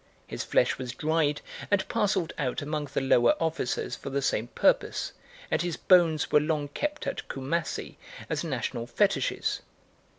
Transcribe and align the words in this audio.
His 0.25 0.43
flesh 0.43 0.79
was 0.79 0.93
dried 0.95 1.41
and 1.69 1.87
parcelled 1.87 2.33
out 2.39 2.63
among 2.63 2.85
the 2.85 3.01
lower 3.01 3.35
officers 3.39 3.95
for 3.95 4.09
the 4.09 4.19
same 4.23 4.47
purpose, 4.47 5.13
and 5.51 5.61
his 5.61 5.77
bones 5.77 6.31
were 6.31 6.39
long 6.41 6.69
kept 6.69 7.05
at 7.05 7.27
Coomassie 7.27 7.99
as 8.27 8.43
national 8.43 8.87
fetishes. 8.87 9.61